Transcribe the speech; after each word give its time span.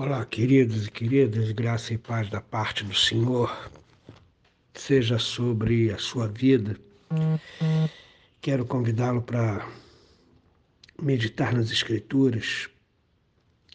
Olá, 0.00 0.24
queridos 0.24 0.86
e 0.86 0.90
queridas, 0.92 1.50
graça 1.50 1.92
e 1.92 1.98
paz 1.98 2.30
da 2.30 2.40
parte 2.40 2.84
do 2.84 2.94
Senhor, 2.94 3.68
seja 4.72 5.18
sobre 5.18 5.90
a 5.90 5.98
sua 5.98 6.28
vida. 6.28 6.78
Quero 8.40 8.64
convidá-lo 8.64 9.20
para 9.20 9.68
meditar 11.02 11.52
nas 11.52 11.72
Escrituras. 11.72 12.68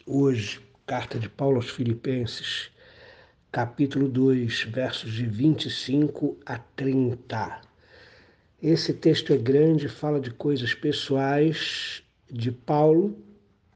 Hoje, 0.06 0.62
carta 0.86 1.18
de 1.18 1.28
Paulo 1.28 1.56
aos 1.56 1.68
Filipenses, 1.68 2.70
capítulo 3.52 4.08
2, 4.08 4.62
versos 4.62 5.12
de 5.12 5.26
25 5.26 6.38
a 6.46 6.56
30. 6.56 7.60
Esse 8.62 8.94
texto 8.94 9.30
é 9.30 9.36
grande, 9.36 9.90
fala 9.90 10.18
de 10.18 10.30
coisas 10.30 10.72
pessoais 10.72 12.02
de 12.30 12.50
Paulo, 12.50 13.14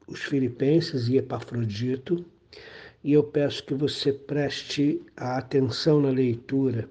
os 0.07 0.23
Filipenses 0.23 1.09
e 1.09 1.17
Epafrodito 1.17 2.25
e 3.03 3.13
eu 3.13 3.23
peço 3.23 3.63
que 3.63 3.73
você 3.73 4.11
preste 4.11 5.01
atenção 5.15 6.01
na 6.01 6.09
leitura 6.09 6.89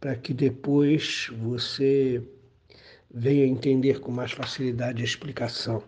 para 0.00 0.16
que 0.16 0.34
depois 0.34 1.30
você 1.38 2.22
venha 3.08 3.46
entender 3.46 4.00
com 4.00 4.10
mais 4.10 4.32
facilidade 4.32 5.00
a 5.00 5.04
explicação. 5.04 5.82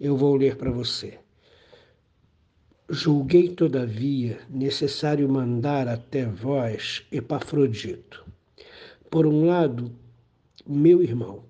Eu 0.00 0.16
vou 0.16 0.34
ler 0.34 0.56
para 0.56 0.70
você. 0.70 1.18
Julguei, 2.88 3.48
todavia, 3.48 4.38
necessário 4.48 5.28
mandar 5.28 5.88
até 5.88 6.24
vós 6.24 7.04
Epafrodito. 7.10 8.24
Por 9.10 9.26
um 9.26 9.46
lado, 9.46 9.92
meu 10.66 11.02
irmão, 11.02 11.44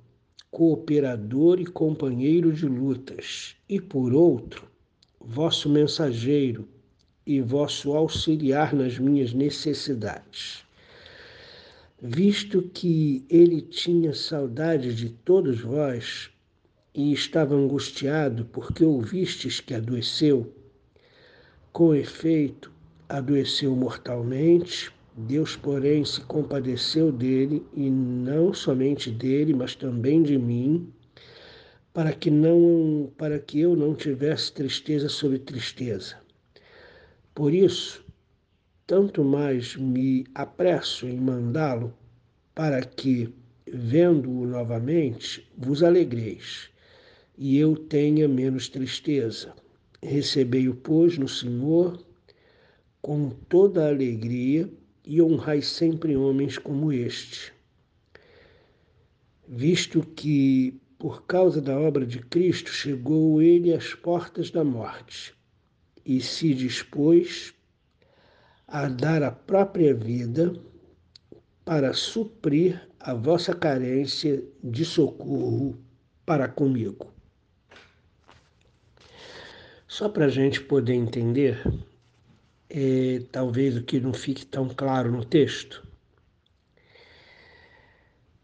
cooperador 0.50 1.60
e 1.60 1.66
companheiro 1.66 2.52
de 2.52 2.66
lutas, 2.66 3.56
e 3.68 3.80
por 3.80 4.14
outro, 4.14 4.66
vosso 5.28 5.68
mensageiro 5.68 6.68
e 7.26 7.40
vosso 7.40 7.92
auxiliar 7.94 8.72
nas 8.72 8.96
minhas 8.96 9.32
necessidades. 9.32 10.64
Visto 12.00 12.62
que 12.62 13.24
ele 13.28 13.60
tinha 13.60 14.14
saudade 14.14 14.94
de 14.94 15.08
todos 15.08 15.60
vós 15.60 16.30
e 16.94 17.12
estava 17.12 17.56
angustiado 17.56 18.44
porque 18.52 18.84
ouvistes 18.84 19.58
que 19.58 19.74
adoeceu, 19.74 20.54
com 21.72 21.92
efeito, 21.92 22.70
adoeceu 23.08 23.74
mortalmente. 23.74 24.92
Deus, 25.16 25.56
porém, 25.56 26.04
se 26.04 26.20
compadeceu 26.20 27.10
dele, 27.10 27.66
e 27.74 27.90
não 27.90 28.52
somente 28.52 29.10
dele, 29.10 29.54
mas 29.54 29.74
também 29.74 30.22
de 30.22 30.38
mim, 30.38 30.92
para 31.96 32.12
que 32.12 32.30
não 32.30 33.10
para 33.16 33.38
que 33.38 33.58
eu 33.58 33.74
não 33.74 33.94
tivesse 33.94 34.52
tristeza 34.52 35.08
sobre 35.08 35.38
tristeza. 35.38 36.18
Por 37.34 37.54
isso, 37.54 38.04
tanto 38.86 39.24
mais 39.24 39.74
me 39.76 40.26
apresso 40.34 41.06
em 41.06 41.16
mandá-lo, 41.16 41.94
para 42.54 42.82
que, 42.82 43.32
vendo-o 43.66 44.46
novamente, 44.46 45.50
vos 45.56 45.82
alegreis, 45.82 46.68
e 47.38 47.56
eu 47.56 47.74
tenha 47.74 48.28
menos 48.28 48.68
tristeza. 48.68 49.54
Recebei-o, 50.02 50.74
pois, 50.74 51.16
no 51.16 51.26
Senhor 51.26 51.98
com 53.00 53.30
toda 53.48 53.86
a 53.86 53.88
alegria 53.88 54.68
e 55.02 55.22
honrai 55.22 55.62
sempre 55.62 56.14
homens 56.14 56.58
como 56.58 56.92
este. 56.92 57.54
Visto 59.48 60.02
que 60.14 60.78
por 60.98 61.24
causa 61.24 61.60
da 61.60 61.78
obra 61.78 62.06
de 62.06 62.20
Cristo, 62.20 62.70
chegou 62.70 63.42
ele 63.42 63.74
às 63.74 63.94
portas 63.94 64.50
da 64.50 64.64
morte 64.64 65.34
e 66.04 66.20
se 66.20 66.54
dispôs 66.54 67.54
a 68.66 68.88
dar 68.88 69.22
a 69.22 69.30
própria 69.30 69.94
vida 69.94 70.54
para 71.64 71.92
suprir 71.92 72.88
a 72.98 73.12
vossa 73.12 73.54
carência 73.54 74.42
de 74.62 74.84
socorro 74.84 75.78
para 76.24 76.48
comigo. 76.48 77.12
Só 79.86 80.08
para 80.08 80.26
a 80.26 80.28
gente 80.28 80.60
poder 80.60 80.94
entender, 80.94 81.62
é, 82.68 83.22
talvez 83.30 83.76
o 83.76 83.82
que 83.82 84.00
não 84.00 84.12
fique 84.12 84.44
tão 84.44 84.68
claro 84.68 85.12
no 85.12 85.24
texto, 85.24 85.86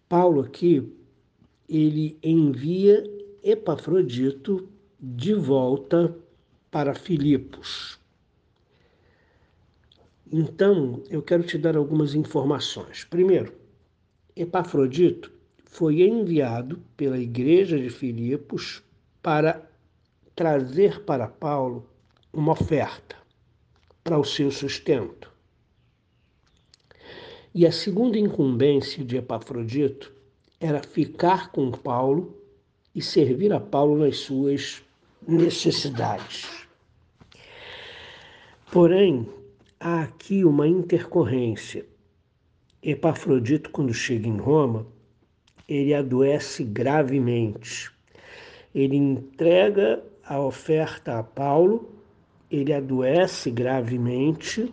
Paulo 0.09 0.43
aqui 0.43 1.02
ele 1.73 2.19
envia 2.23 3.03
Epafrodito 3.43 4.69
de 5.01 5.33
volta 5.33 6.15
para 6.71 6.95
Filipos. 6.95 7.99
Então, 10.31 11.03
eu 11.09 11.23
quero 11.23 11.43
te 11.43 11.57
dar 11.57 11.75
algumas 11.75 12.15
informações. 12.15 13.05
Primeiro, 13.05 13.55
Epafrodito 14.37 15.33
foi 15.65 16.03
enviado 16.03 16.79
pela 16.95 17.19
igreja 17.19 17.79
de 17.79 17.89
Filipos 17.89 18.83
para 19.23 19.67
trazer 20.37 21.01
para 21.05 21.27
Paulo 21.27 21.89
uma 22.31 22.53
oferta 22.53 23.17
para 24.05 24.19
o 24.19 24.25
seu 24.25 24.51
sustento. 24.51 25.33
E 27.55 27.67
a 27.67 27.73
segunda 27.73 28.19
incumbência 28.19 29.03
de 29.03 29.17
Epafrodito 29.17 30.13
era 30.63 30.81
ficar 30.81 31.51
com 31.51 31.73
Paulo 31.73 32.39
e 32.95 33.03
servir 33.03 33.53
a 33.53 33.59
Paulo 33.59 33.99
nas 33.99 34.19
suas 34.19 34.81
necessidades. 35.27 36.65
Porém, 38.71 39.29
há 39.81 40.03
aqui 40.03 40.45
uma 40.45 40.69
intercorrência. 40.69 41.85
Epafrodito, 42.81 43.71
quando 43.71 43.93
chega 43.93 44.29
em 44.29 44.37
Roma, 44.37 44.87
ele 45.69 45.93
adoece 45.93 46.63
gravemente. 46.63 47.91
Ele 48.73 48.97
entrega 48.97 50.01
a 50.25 50.41
oferta 50.41 51.19
a 51.19 51.25
Paulo, 51.25 51.91
ele 52.49 52.73
adoece 52.73 53.51
gravemente 53.51 54.71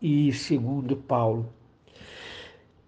e, 0.00 0.32
segundo 0.32 0.96
Paulo, 0.96 1.48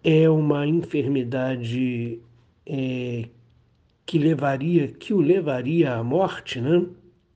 é 0.05 0.29
uma 0.29 0.67
enfermidade 0.67 2.21
é, 2.67 3.25
que 4.05 4.19
levaria, 4.19 4.89
que 4.89 5.15
o 5.15 5.21
levaria 5.21 5.95
à 5.95 6.05
morte, 6.05 6.61
né? 6.61 6.85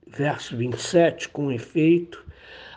Verso 0.07 0.55
27, 0.55 1.31
com 1.31 1.51
efeito, 1.51 2.23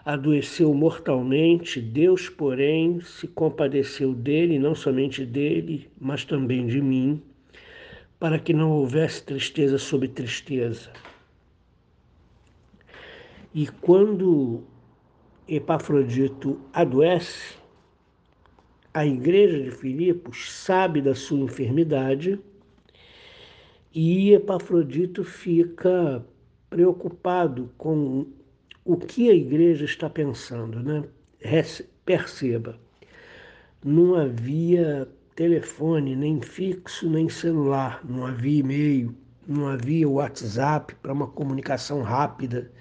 adoeceu 0.05 0.73
mortalmente, 0.73 1.81
Deus, 1.81 2.29
porém, 2.29 3.01
se 3.01 3.27
compadeceu 3.27 4.13
dele, 4.13 4.57
não 4.57 4.73
somente 4.73 5.25
dele, 5.25 5.89
mas 5.99 6.23
também 6.23 6.67
de 6.67 6.81
mim, 6.81 7.21
para 8.17 8.39
que 8.39 8.53
não 8.53 8.71
houvesse 8.71 9.23
tristeza 9.23 9.77
sobre 9.77 10.07
tristeza. 10.07 10.89
E 13.53 13.67
quando 13.67 14.63
Epafrodito 15.47 16.59
adoece, 16.73 17.60
a 18.93 19.05
igreja 19.05 19.61
de 19.61 19.71
Filipos 19.71 20.51
sabe 20.51 21.01
da 21.01 21.15
sua 21.15 21.39
enfermidade 21.39 22.39
e 23.93 24.33
Epafrodito 24.33 25.23
fica 25.23 26.25
preocupado 26.69 27.71
com 27.77 28.25
o 28.83 28.97
que 28.97 29.29
a 29.29 29.33
igreja 29.33 29.85
está 29.85 30.09
pensando, 30.09 30.81
né? 30.81 31.03
Perceba, 32.05 32.77
não 33.83 34.15
havia 34.15 35.07
telefone, 35.35 36.15
nem 36.15 36.41
fixo, 36.41 37.09
nem 37.09 37.29
celular, 37.29 38.01
não 38.07 38.25
havia 38.25 38.59
e-mail, 38.59 39.15
não 39.47 39.67
havia 39.67 40.07
WhatsApp 40.07 40.95
para 40.95 41.13
uma 41.13 41.27
comunicação 41.27 42.01
rápida 42.01 42.71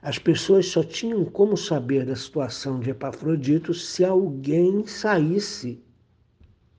as 0.00 0.18
pessoas 0.18 0.66
só 0.66 0.82
tinham 0.82 1.24
como 1.24 1.56
saber 1.56 2.04
da 2.06 2.14
situação 2.14 2.78
de 2.78 2.90
Epafrodito 2.90 3.74
se 3.74 4.04
alguém 4.04 4.86
saísse 4.86 5.82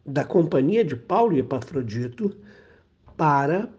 da 0.05 0.23
companhia 0.23 0.83
de 0.83 0.95
Paulo 0.95 1.35
e 1.35 1.39
Epafrodito 1.39 2.35
para 3.17 3.69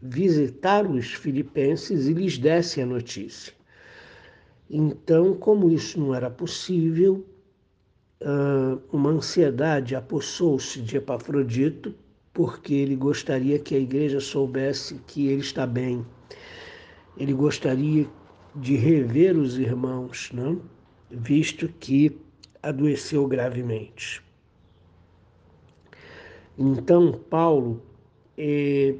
visitar 0.00 0.86
os 0.86 1.14
filipenses 1.14 2.06
e 2.06 2.12
lhes 2.12 2.36
desse 2.36 2.82
a 2.82 2.86
notícia. 2.86 3.54
Então, 4.68 5.34
como 5.34 5.70
isso 5.70 5.98
não 5.98 6.14
era 6.14 6.28
possível, 6.30 7.26
uma 8.92 9.10
ansiedade 9.10 9.96
apossou-se 9.96 10.80
de 10.80 10.98
Epafrodito, 10.98 11.94
porque 12.32 12.74
ele 12.74 12.96
gostaria 12.96 13.58
que 13.58 13.74
a 13.74 13.78
igreja 13.78 14.20
soubesse 14.20 15.00
que 15.06 15.28
ele 15.28 15.40
está 15.40 15.66
bem. 15.66 16.04
Ele 17.16 17.32
gostaria 17.32 18.06
de 18.54 18.76
rever 18.76 19.36
os 19.36 19.58
irmãos, 19.58 20.30
não? 20.32 20.60
visto 21.10 21.68
que 21.68 22.16
adoeceu 22.62 23.26
gravemente. 23.26 24.22
Então, 26.58 27.12
Paulo, 27.12 27.82
é, 28.38 28.94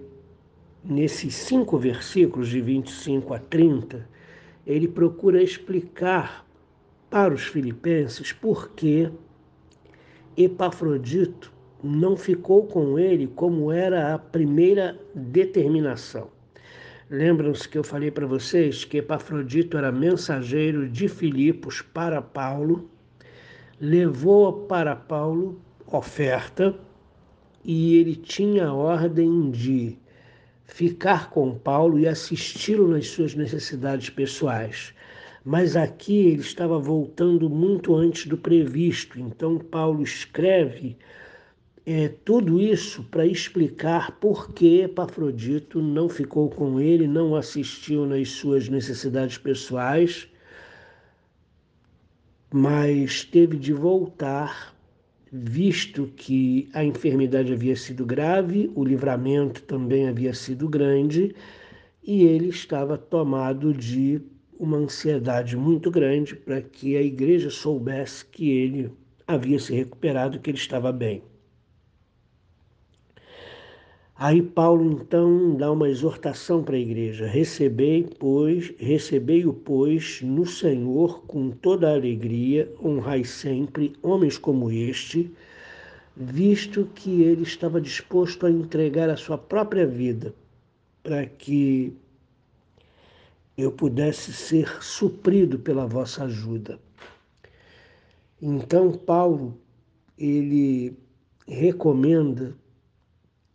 nesses 0.85 1.35
cinco 1.35 1.79
versículos, 1.79 2.49
de 2.49 2.61
25 2.61 3.35
a 3.35 3.39
30, 3.39 4.09
ele 4.67 4.89
procura 4.89 5.43
explicar 5.43 6.45
para 7.09 7.33
os 7.33 7.43
filipenses 7.43 8.33
por 8.33 8.71
que 8.71 9.11
Epafrodito 10.37 11.53
não 11.83 12.17
ficou 12.17 12.67
com 12.67 12.99
ele 12.99 13.27
como 13.29 13.71
era 13.71 14.15
a 14.15 14.19
primeira 14.19 14.99
determinação. 15.15 16.34
Lembram-se 17.15 17.69
que 17.69 17.79
eu 17.79 17.85
falei 17.85 18.11
para 18.11 18.27
vocês 18.27 18.85
que 18.85 18.99
Epafrodito 18.99 19.79
era 19.79 19.93
mensageiro 19.93 20.89
de 20.89 21.07
Filipos 21.07 21.81
para 21.81 22.21
Paulo, 22.21 22.91
levou 23.81 24.67
para 24.67 24.97
Paulo 24.97 25.61
oferta 25.87 26.75
e 27.65 27.99
ele 27.99 28.17
tinha 28.17 28.67
a 28.67 28.75
ordem 28.75 29.49
de 29.53 29.97
ficar 30.65 31.31
com 31.31 31.57
Paulo 31.57 32.01
e 32.01 32.09
assisti-lo 32.09 32.89
nas 32.89 33.07
suas 33.07 33.33
necessidades 33.37 34.11
pessoais. 34.11 34.93
Mas 35.45 35.77
aqui 35.77 36.17
ele 36.17 36.41
estava 36.41 36.81
voltando 36.81 37.49
muito 37.49 37.95
antes 37.95 38.27
do 38.27 38.37
previsto, 38.37 39.21
então 39.21 39.57
Paulo 39.57 40.03
escreve 40.03 40.97
é, 41.87 42.09
tudo 42.09 42.59
isso 42.61 43.03
para 43.05 43.27
explicar 43.27 44.13
por 44.19 44.53
que 44.55 44.81
Epafrodito 44.81 45.83
não 45.83 46.09
ficou 46.09 46.49
com 46.49 46.81
ele, 46.81 47.07
não 47.07 47.37
assistiu 47.37 48.07
nas 48.07 48.31
suas 48.31 48.71
necessidades 48.71 49.37
pessoais, 49.37 50.27
mas 52.53 53.23
teve 53.25 53.59
de 53.59 53.73
voltar, 53.75 54.75
visto 55.31 56.07
que 56.17 56.71
a 56.73 56.83
enfermidade 56.83 57.53
havia 57.53 57.77
sido 57.77 58.07
grave, 58.07 58.71
o 58.75 58.83
livramento 58.83 59.63
também 59.63 60.09
havia 60.09 60.33
sido 60.33 60.69
grande, 60.69 61.35
e 62.03 62.23
ele 62.23 62.49
estava 62.49 62.97
tomado 62.97 63.75
de 63.75 64.23
uma 64.59 64.79
ansiedade 64.79 65.55
muito 65.55 65.91
grande 65.91 66.35
para 66.35 66.63
que 66.63 66.97
a 66.97 67.03
igreja 67.03 67.51
soubesse 67.51 68.25
que 68.25 68.49
ele 68.49 68.91
havia 69.27 69.59
se 69.59 69.75
recuperado, 69.75 70.39
que 70.39 70.51
ele 70.51 70.59
estava 70.59 70.91
bem. 70.93 71.23
Aí 74.17 74.41
Paulo 74.41 74.93
então 74.93 75.57
dá 75.57 75.73
uma 75.73 75.89
exortação 75.89 76.63
para 76.63 76.77
a 76.77 76.79
igreja: 76.79 77.27
recebei, 77.27 78.09
pois, 78.19 78.73
recebei-o, 78.79 79.53
pois, 79.53 80.23
no 80.23 80.47
Senhor 80.47 81.23
com 81.27 81.51
toda 81.51 81.91
a 81.91 81.95
alegria, 81.95 82.73
honrai 82.81 83.25
sempre 83.25 83.93
homens 84.01 84.39
como 84.39 84.71
este, 84.71 85.33
visto 86.17 86.89
que 86.95 87.23
ele 87.23 87.43
estava 87.43 87.81
disposto 87.81 88.47
a 88.47 88.51
entregar 88.51 89.11
a 89.11 89.17
sua 89.17 89.37
própria 89.37 89.87
vida 89.87 90.33
para 91.03 91.27
que 91.27 91.93
eu 93.59 93.73
pudesse 93.73 94.33
ser 94.33 94.81
suprido 94.81 95.59
pela 95.59 95.87
vossa 95.87 96.25
ajuda. 96.25 96.79
Então 98.41 98.93
Paulo 98.93 99.59
ele 100.17 100.97
recomenda 101.49 102.55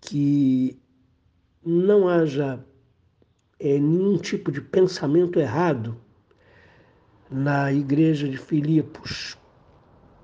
que 0.01 0.79
não 1.65 2.07
haja 2.07 2.63
é, 3.59 3.77
nenhum 3.77 4.17
tipo 4.17 4.51
de 4.51 4.61
pensamento 4.61 5.39
errado 5.39 5.97
na 7.29 7.71
igreja 7.71 8.27
de 8.27 8.37
Filipos 8.37 9.37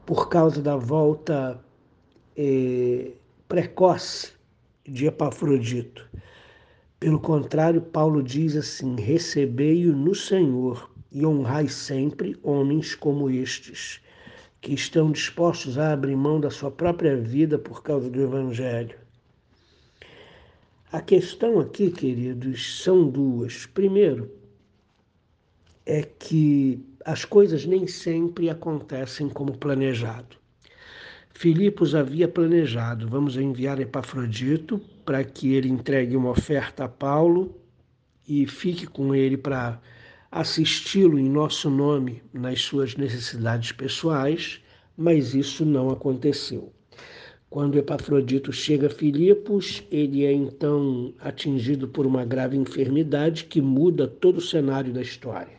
por 0.06 0.30
causa 0.30 0.62
da 0.62 0.75
volta 0.75 1.63
é, 2.36 3.12
precoce 3.48 4.33
de 4.88 5.07
Epafrodito. 5.07 6.07
Pelo 7.00 7.19
contrário, 7.19 7.81
Paulo 7.81 8.24
diz 8.24 8.56
assim: 8.56 8.95
recebei-o 8.95 9.95
no 9.95 10.16
Senhor 10.16 10.89
e 11.12 11.25
honrai 11.25 11.68
sempre 11.68 12.38
homens 12.42 12.95
como 12.95 13.30
estes, 13.30 14.01
que 14.62 14.74
estão 14.74 15.12
dispostos 15.12 15.77
a 15.77 15.94
abrir 15.94 16.16
mão 16.16 16.39
da 16.39 16.50
sua 16.50 16.72
própria 16.72 17.16
vida 17.16 17.60
por 17.60 17.83
causa 17.83 18.10
do 18.10 18.22
Evangelho. 18.22 19.05
A 20.96 21.02
questão 21.02 21.60
aqui, 21.60 21.92
queridos, 21.92 22.82
são 22.82 23.10
duas. 23.10 23.66
Primeiro, 23.66 24.32
é 25.86 26.02
que 26.04 26.80
as 27.04 27.26
coisas 27.26 27.66
nem 27.66 27.86
sempre 27.86 28.50
acontecem 28.50 29.28
como 29.28 29.58
planejado. 29.58 30.38
Filipos 31.34 31.94
havia 31.94 32.30
planejado, 32.30 33.10
vamos 33.10 33.36
enviar 33.36 33.78
Epafrodito 33.82 34.80
para 35.04 35.22
que 35.26 35.54
ele 35.54 35.68
entregue 35.68 36.16
uma 36.16 36.30
oferta 36.30 36.86
a 36.86 36.88
Paulo 36.88 37.54
e 38.26 38.48
fique 38.48 38.88
com 38.88 39.14
ele 39.14 39.36
para 39.36 39.82
assisti-lo 40.32 41.20
em 41.20 41.28
nosso 41.28 41.70
nome 41.70 42.24
nas 42.32 42.62
suas 42.62 42.96
necessidades 42.96 43.74
pessoais, 43.74 44.62
mas 44.96 45.36
isso 45.36 45.66
não 45.66 45.90
aconteceu. 45.90 46.72
Quando 47.50 47.78
Epafrodito 47.78 48.52
chega 48.52 48.88
a 48.88 48.90
Filipos, 48.90 49.84
ele 49.92 50.26
é 50.26 50.34
então 50.34 51.14
atingido 51.20 51.88
por 51.88 52.06
uma 52.06 52.26
grave 52.26 52.58
enfermidade 52.58 53.46
que 53.46 53.62
muda 53.62 54.08
todo 54.08 54.38
o 54.38 54.42
cenário 54.42 54.92
da 54.92 55.02
história. 55.02 55.56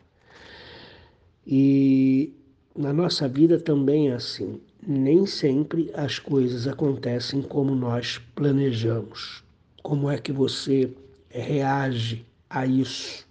E 1.46 2.34
na 2.76 2.92
nossa 2.92 3.28
vida 3.28 3.58
também 3.58 4.10
é 4.10 4.14
assim. 4.14 4.60
Nem 4.86 5.24
sempre 5.26 5.90
as 5.94 6.18
coisas 6.18 6.66
acontecem 6.66 7.40
como 7.40 7.74
nós 7.74 8.18
planejamos. 8.34 9.42
Como 9.82 10.10
é 10.10 10.18
que 10.18 10.32
você 10.32 10.92
reage 11.30 12.26
a 12.50 12.66
isso? 12.66 13.26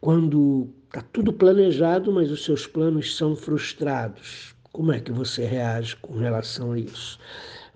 Quando 0.00 0.68
está 0.86 1.02
tudo 1.02 1.32
planejado, 1.32 2.12
mas 2.12 2.30
os 2.30 2.44
seus 2.44 2.66
planos 2.66 3.16
são 3.16 3.34
frustrados. 3.34 4.53
Como 4.74 4.90
é 4.90 4.98
que 4.98 5.12
você 5.12 5.44
reage 5.44 5.94
com 5.94 6.18
relação 6.18 6.72
a 6.72 6.78
isso? 6.80 7.16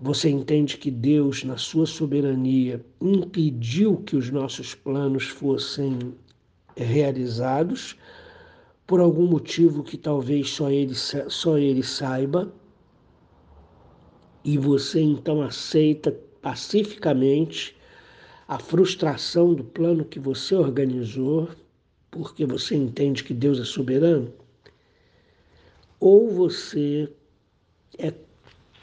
Você 0.01 0.29
entende 0.29 0.77
que 0.77 0.91
Deus, 0.91 1.45
na 1.45 1.55
sua 1.55 1.85
soberania, 1.85 2.85
impediu 2.99 3.95
que 3.99 4.17
os 4.17 4.29
nossos 4.29 4.75
planos 4.75 5.23
fossem 5.23 6.13
realizados 6.75 7.95
por 8.85 8.99
algum 8.99 9.25
motivo 9.25 9.81
que 9.81 9.97
talvez 9.97 10.49
só 10.49 10.69
ele, 10.69 10.93
só 10.93 11.57
ele 11.57 11.83
saiba, 11.83 12.51
e 14.43 14.57
você 14.57 14.99
então 14.99 15.41
aceita 15.41 16.11
pacificamente 16.41 17.77
a 18.45 18.59
frustração 18.59 19.53
do 19.53 19.63
plano 19.63 20.03
que 20.03 20.19
você 20.19 20.53
organizou, 20.53 21.47
porque 22.11 22.45
você 22.45 22.75
entende 22.75 23.23
que 23.23 23.33
Deus 23.33 23.57
é 23.57 23.63
soberano? 23.63 24.33
Ou 25.99 26.29
você 26.29 27.09
é 27.97 28.13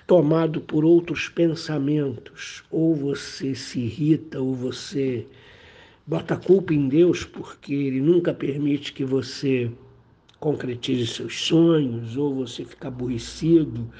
tomado 0.06 0.60
por 0.60 0.84
outros 0.84 1.28
pensamentos, 1.28 2.62
ou 2.70 2.94
você 2.94 3.54
se 3.54 3.80
irrita, 3.80 4.40
ou 4.40 4.54
você 4.54 5.26
bota 6.06 6.34
a 6.34 6.36
culpa 6.36 6.74
em 6.74 6.88
Deus 6.88 7.24
porque 7.24 7.74
Ele 7.74 8.00
nunca 8.00 8.32
permite 8.34 8.92
que 8.92 9.04
você 9.04 9.70
concretize 10.38 11.06
seus 11.06 11.40
sonhos, 11.40 12.16
ou 12.16 12.34
você 12.34 12.64
fica 12.64 12.88
aborrecido, 12.88 13.90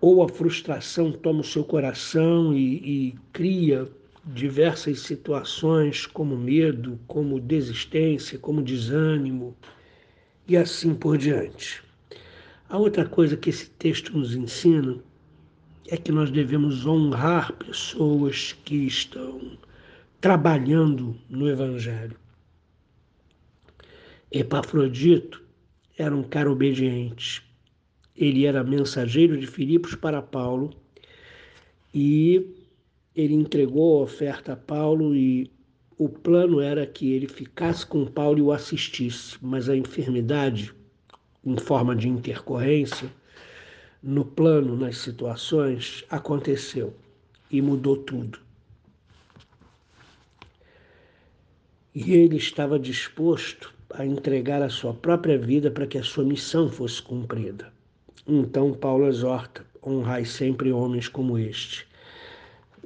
ou 0.00 0.22
a 0.22 0.28
frustração 0.28 1.12
toma 1.12 1.40
o 1.40 1.44
seu 1.44 1.64
coração 1.64 2.52
e, 2.52 3.08
e 3.08 3.14
cria 3.32 3.88
diversas 4.26 5.00
situações 5.00 6.06
como 6.06 6.36
medo, 6.36 6.98
como 7.06 7.40
desistência, 7.40 8.38
como 8.38 8.62
desânimo 8.62 9.56
e 10.46 10.56
assim 10.56 10.94
por 10.94 11.16
diante. 11.16 11.87
A 12.70 12.76
outra 12.76 13.06
coisa 13.06 13.34
que 13.34 13.48
esse 13.48 13.70
texto 13.70 14.16
nos 14.16 14.34
ensina 14.34 15.02
é 15.86 15.96
que 15.96 16.12
nós 16.12 16.30
devemos 16.30 16.84
honrar 16.84 17.50
pessoas 17.54 18.52
que 18.62 18.74
estão 18.74 19.56
trabalhando 20.20 21.16
no 21.30 21.48
Evangelho. 21.48 22.14
Epafrodito 24.30 25.42
era 25.96 26.14
um 26.14 26.22
cara 26.22 26.52
obediente. 26.52 27.42
Ele 28.14 28.44
era 28.44 28.62
mensageiro 28.62 29.38
de 29.38 29.46
Filipos 29.46 29.94
para 29.94 30.20
Paulo 30.20 30.74
e 31.94 32.54
ele 33.16 33.32
entregou 33.32 34.00
a 34.00 34.02
oferta 34.02 34.52
a 34.52 34.56
Paulo 34.56 35.14
e 35.14 35.50
o 35.96 36.06
plano 36.06 36.60
era 36.60 36.86
que 36.86 37.12
ele 37.12 37.28
ficasse 37.28 37.86
com 37.86 38.04
Paulo 38.04 38.38
e 38.38 38.42
o 38.42 38.52
assistisse, 38.52 39.38
mas 39.40 39.70
a 39.70 39.76
enfermidade 39.76 40.76
em 41.48 41.56
forma 41.56 41.96
de 41.96 42.08
intercorrência, 42.08 43.10
no 44.02 44.22
plano, 44.22 44.76
nas 44.76 44.98
situações, 44.98 46.04
aconteceu 46.10 46.94
e 47.50 47.62
mudou 47.62 47.96
tudo. 47.96 48.38
E 51.94 52.12
ele 52.12 52.36
estava 52.36 52.78
disposto 52.78 53.72
a 53.94 54.04
entregar 54.04 54.60
a 54.60 54.68
sua 54.68 54.92
própria 54.92 55.38
vida 55.38 55.70
para 55.70 55.86
que 55.86 55.96
a 55.96 56.02
sua 56.02 56.22
missão 56.22 56.70
fosse 56.70 57.00
cumprida. 57.00 57.72
Então, 58.26 58.74
Paulo 58.74 59.08
exorta: 59.08 59.64
honrai 59.82 60.26
sempre 60.26 60.70
homens 60.70 61.08
como 61.08 61.38
este. 61.38 61.88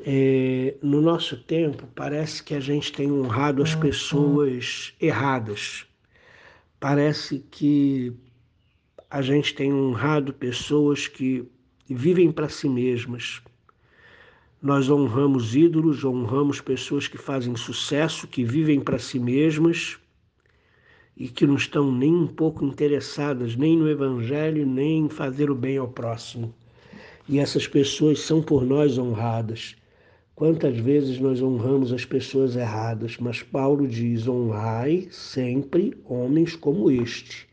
É, 0.04 0.76
no 0.80 1.00
nosso 1.00 1.36
tempo, 1.36 1.86
parece 1.96 2.42
que 2.42 2.54
a 2.54 2.60
gente 2.60 2.92
tem 2.92 3.10
honrado 3.10 3.62
as 3.62 3.74
pessoas 3.74 4.94
erradas 5.00 5.86
Parece 6.82 7.38
que 7.48 8.12
a 9.12 9.20
gente 9.20 9.54
tem 9.54 9.70
honrado 9.70 10.32
pessoas 10.32 11.06
que 11.06 11.46
vivem 11.86 12.32
para 12.32 12.48
si 12.48 12.66
mesmas. 12.66 13.42
Nós 14.62 14.88
honramos 14.88 15.54
ídolos, 15.54 16.02
honramos 16.02 16.62
pessoas 16.62 17.08
que 17.08 17.18
fazem 17.18 17.54
sucesso, 17.54 18.26
que 18.26 18.42
vivem 18.42 18.80
para 18.80 18.98
si 18.98 19.18
mesmas 19.18 19.98
e 21.14 21.28
que 21.28 21.46
não 21.46 21.56
estão 21.56 21.92
nem 21.92 22.10
um 22.10 22.26
pouco 22.26 22.64
interessadas 22.64 23.54
nem 23.54 23.76
no 23.76 23.86
Evangelho, 23.86 24.64
nem 24.64 25.00
em 25.00 25.08
fazer 25.10 25.50
o 25.50 25.54
bem 25.54 25.76
ao 25.76 25.88
próximo. 25.88 26.54
E 27.28 27.38
essas 27.38 27.68
pessoas 27.68 28.18
são 28.20 28.40
por 28.40 28.64
nós 28.64 28.96
honradas. 28.96 29.76
Quantas 30.34 30.78
vezes 30.78 31.18
nós 31.18 31.42
honramos 31.42 31.92
as 31.92 32.06
pessoas 32.06 32.56
erradas, 32.56 33.18
mas 33.20 33.42
Paulo 33.42 33.86
diz: 33.86 34.26
honrai 34.26 35.06
sempre 35.10 35.94
homens 36.06 36.56
como 36.56 36.90
este, 36.90 37.51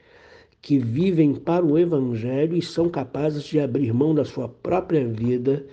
que 0.62 0.78
vivem 0.78 1.34
para 1.36 1.66
o 1.66 1.78
Evangelho 1.78 2.56
e 2.56 2.62
são 2.62 2.90
capazes 2.90 3.44
de 3.44 3.60
abrir 3.60 3.94
mão 3.94 4.14
da 4.14 4.26
sua 4.26 4.50
própria 4.50 5.08
vida 5.08 5.66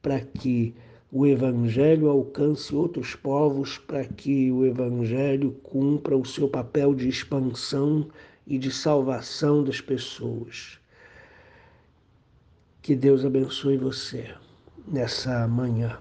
para 0.00 0.20
que 0.20 0.74
o 1.12 1.26
Evangelho 1.26 2.08
alcance 2.08 2.74
outros 2.74 3.14
povos, 3.14 3.78
para 3.78 4.04
que 4.04 4.50
o 4.50 4.64
Evangelho 4.64 5.52
cumpra 5.62 6.16
o 6.16 6.24
seu 6.24 6.48
papel 6.48 6.94
de 6.94 7.08
expansão 7.08 8.08
e 8.46 8.58
de 8.58 8.70
salvação 8.70 9.62
das 9.62 9.80
pessoas. 9.80 10.78
Que 12.80 12.94
Deus 12.94 13.24
abençoe 13.24 13.76
você 13.76 14.32
nessa 14.86 15.46
manhã 15.46 15.98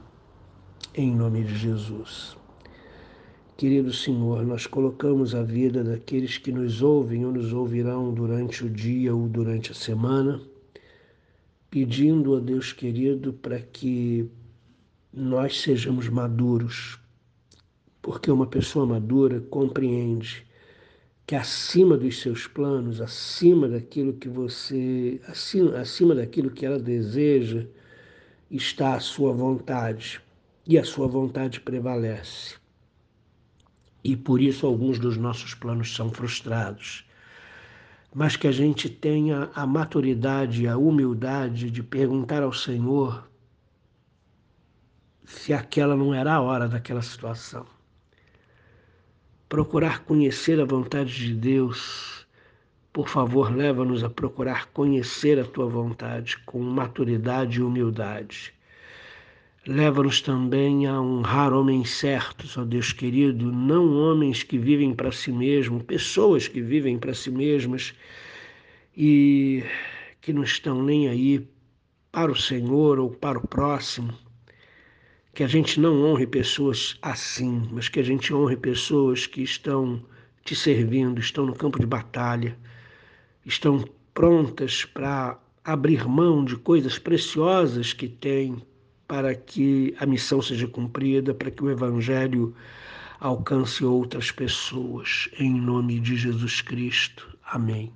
em 0.96 1.14
nome 1.14 1.44
de 1.44 1.56
Jesus. 1.56 2.39
Querido 3.60 3.92
Senhor, 3.92 4.46
nós 4.46 4.66
colocamos 4.66 5.36
a 5.36 5.44
vida 5.44 5.84
daqueles 5.84 6.38
que 6.38 6.50
nos 6.50 6.82
ouvem 6.82 7.26
ou 7.26 7.34
nos 7.34 7.52
ouvirão 7.52 8.14
durante 8.14 8.64
o 8.64 8.70
dia 8.70 9.14
ou 9.14 9.28
durante 9.28 9.74
a 9.74 9.76
semana, 9.76 10.40
pedindo 11.70 12.38
a 12.38 12.40
Deus 12.40 12.72
querido 12.72 13.34
para 13.34 13.60
que 13.60 14.32
nós 15.12 15.60
sejamos 15.60 16.08
maduros, 16.08 16.98
porque 18.02 18.32
uma 18.32 18.48
pessoa 18.48 18.86
madura 18.86 19.42
compreende 19.42 20.48
que 21.28 21.36
acima 21.36 21.98
dos 21.98 22.22
seus 22.22 22.48
planos, 22.48 23.02
acima 23.02 23.68
daquilo 23.68 24.14
que 24.14 24.30
você, 24.30 25.20
acima, 25.28 25.78
acima 25.78 26.16
daquilo 26.16 26.50
que 26.50 26.66
ela 26.66 26.80
deseja, 26.80 27.68
está 28.50 28.96
a 28.96 29.02
sua 29.02 29.34
vontade 29.34 30.22
e 30.66 30.80
a 30.80 30.86
sua 30.86 31.10
vontade 31.10 31.60
prevalece. 31.60 32.59
E 34.04 34.16
por 34.16 34.42
isso 34.42 34.66
alguns 34.66 34.98
dos 34.98 35.18
nossos 35.18 35.54
planos 35.54 35.94
são 35.94 36.10
frustrados. 36.12 37.06
Mas 38.14 38.36
que 38.36 38.48
a 38.48 38.52
gente 38.52 38.90
tenha 38.90 39.50
a 39.54 39.68
maturidade 39.68 40.68
a 40.68 40.78
humildade 40.78 41.70
de 41.70 41.84
perguntar 41.84 42.42
ao 42.42 42.54
Senhor 42.54 43.28
se 45.26 45.54
aquela 45.54 45.96
não 45.96 46.14
era 46.14 46.34
a 46.34 46.42
hora 46.42 46.68
daquela 46.68 47.02
situação. 47.02 47.66
Procurar 49.48 50.04
conhecer 50.04 50.60
a 50.60 50.66
vontade 50.66 51.16
de 51.16 51.34
Deus. 51.34 52.26
Por 52.92 53.08
favor, 53.08 53.56
leva-nos 53.56 54.04
a 54.04 54.10
procurar 54.10 54.68
conhecer 54.68 55.40
a 55.40 55.46
tua 55.46 55.68
vontade 55.68 56.38
com 56.46 56.60
maturidade 56.60 57.60
e 57.60 57.64
humildade 57.64 58.54
Leva-nos 59.68 60.22
também 60.22 60.88
a 60.88 61.02
honrar 61.02 61.54
homens 61.54 61.90
certos, 61.90 62.58
ó 62.58 62.64
Deus 62.64 62.94
querido, 62.94 63.52
não 63.52 63.94
homens 63.94 64.42
que 64.42 64.58
vivem 64.58 64.94
para 64.94 65.12
si 65.12 65.34
mesmos, 65.34 65.84
pessoas 65.84 66.48
que 66.48 66.62
vivem 66.62 66.98
para 66.98 67.14
si 67.14 67.30
mesmas 67.30 67.94
e 68.96 69.62
que 70.22 70.32
não 70.32 70.44
estão 70.44 70.82
nem 70.82 71.10
aí 71.10 71.46
para 72.10 72.32
o 72.32 72.36
Senhor 72.38 73.00
ou 73.00 73.10
para 73.10 73.38
o 73.38 73.46
próximo. 73.46 74.14
Que 75.34 75.44
a 75.44 75.48
gente 75.48 75.78
não 75.78 76.04
honre 76.06 76.26
pessoas 76.26 76.98
assim, 77.02 77.68
mas 77.70 77.90
que 77.90 78.00
a 78.00 78.04
gente 78.04 78.34
honre 78.34 78.56
pessoas 78.56 79.28
que 79.28 79.42
estão 79.42 80.02
te 80.46 80.56
servindo, 80.56 81.20
estão 81.20 81.46
no 81.46 81.54
campo 81.54 81.80
de 81.80 81.86
batalha, 81.86 82.58
estão 83.46 83.84
prontas 84.14 84.86
para 84.86 85.38
abrir 85.66 86.08
mão 86.08 86.46
de 86.46 86.56
coisas 86.56 86.98
preciosas 86.98 87.92
que 87.92 88.08
têm 88.08 88.64
para 89.10 89.34
que 89.34 89.96
a 90.00 90.06
missão 90.06 90.40
seja 90.40 90.68
cumprida, 90.68 91.34
para 91.34 91.50
que 91.50 91.64
o 91.64 91.72
Evangelho 91.72 92.56
alcance 93.20 93.84
outras 93.84 94.32
pessoas. 94.32 95.28
Em 95.40 95.52
nome 95.52 96.00
de 96.00 96.16
Jesus 96.16 96.62
Cristo. 96.62 97.36
Amém. 97.44 97.92